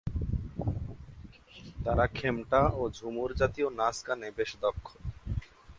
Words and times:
তারা 1.83 2.05
খেমটা 2.15 2.61
ও 2.75 2.83
ঝুমুর 2.89 3.29
জাতীয় 3.35 3.67
নাচ-গানে 3.79 4.27
বেশ 4.37 4.51
দক্ষ। 4.61 4.87